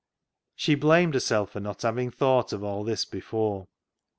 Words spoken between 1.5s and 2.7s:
for not having thought of